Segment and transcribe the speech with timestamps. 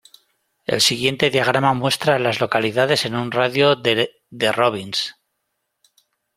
[0.65, 5.15] El siguiente diagrama muestra a las localidades en un radio de de Robbins.